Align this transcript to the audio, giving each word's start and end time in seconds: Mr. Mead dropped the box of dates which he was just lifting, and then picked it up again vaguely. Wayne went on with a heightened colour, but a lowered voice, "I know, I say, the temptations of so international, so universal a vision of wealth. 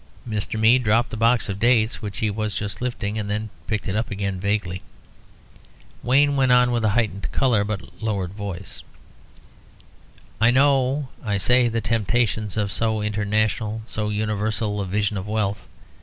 Mr. 0.27 0.59
Mead 0.59 0.83
dropped 0.83 1.11
the 1.11 1.15
box 1.15 1.47
of 1.47 1.59
dates 1.59 2.01
which 2.01 2.17
he 2.17 2.31
was 2.31 2.55
just 2.55 2.81
lifting, 2.81 3.19
and 3.19 3.29
then 3.29 3.51
picked 3.67 3.87
it 3.87 3.95
up 3.95 4.09
again 4.09 4.39
vaguely. 4.39 4.81
Wayne 6.01 6.35
went 6.35 6.51
on 6.51 6.71
with 6.71 6.83
a 6.83 6.89
heightened 6.89 7.31
colour, 7.31 7.63
but 7.63 7.83
a 7.83 7.89
lowered 8.03 8.33
voice, 8.33 8.81
"I 10.41 10.49
know, 10.49 11.09
I 11.23 11.37
say, 11.37 11.67
the 11.69 11.81
temptations 11.81 12.57
of 12.57 12.71
so 12.71 13.03
international, 13.03 13.83
so 13.85 14.09
universal 14.09 14.81
a 14.81 14.87
vision 14.87 15.17
of 15.17 15.27
wealth. 15.27 15.67